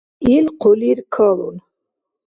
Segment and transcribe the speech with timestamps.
[0.35, 1.55] Ил хъулир калун.